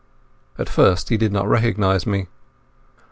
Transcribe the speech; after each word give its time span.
At 0.57 0.67
first 0.67 1.09
he 1.09 1.15
did 1.17 1.31
not 1.31 1.47
recognize 1.47 2.07
me. 2.07 2.25